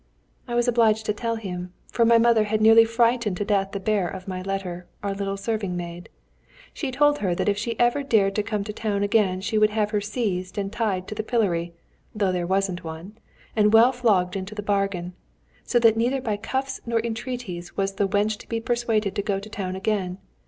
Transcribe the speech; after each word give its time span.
"I 0.47 0.55
was 0.55 0.67
obliged 0.67 1.05
to 1.05 1.13
tell 1.13 1.35
him, 1.35 1.73
for 1.91 2.05
my 2.05 2.17
mother 2.17 2.45
had 2.45 2.59
nearly 2.59 2.85
frightened 2.85 3.37
to 3.37 3.45
death 3.45 3.71
the 3.71 3.79
bearer 3.79 4.09
of 4.09 4.27
my 4.27 4.41
letter, 4.41 4.87
our 5.03 5.13
little 5.13 5.37
serving 5.37 5.77
maid. 5.77 6.09
She 6.73 6.89
told 6.89 7.19
her 7.19 7.35
that 7.35 7.47
if 7.47 7.55
she 7.55 7.79
ever 7.79 8.01
dared 8.01 8.33
to 8.33 8.41
come 8.41 8.63
to 8.63 8.73
town 8.73 9.03
again 9.03 9.41
she 9.41 9.59
would 9.59 9.69
have 9.69 9.91
her 9.91 10.01
seized 10.01 10.57
and 10.57 10.73
tied 10.73 11.07
to 11.07 11.13
the 11.13 11.21
pillory 11.21 11.75
(though 12.15 12.31
there 12.31 12.47
wasn't 12.47 12.83
one), 12.83 13.19
and 13.55 13.73
well 13.73 13.91
flogged 13.91 14.35
into 14.35 14.55
the 14.55 14.63
bargain; 14.63 15.13
so 15.65 15.77
that 15.77 15.95
neither 15.95 16.19
by 16.19 16.35
cuffs 16.35 16.81
nor 16.83 16.99
entreaties 17.05 17.77
was 17.77 17.93
the 17.93 18.07
wench 18.09 18.37
to 18.39 18.49
be 18.49 18.59
persuaded 18.59 19.13
to 19.13 19.21
go 19.21 19.39
to 19.39 19.49
town 19.49 19.75
again. 19.75 20.17